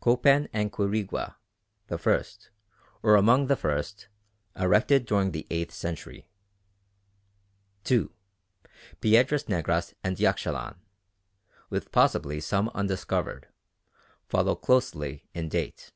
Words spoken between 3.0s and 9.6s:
or among the first, erected during the eighth century. 2. Piedras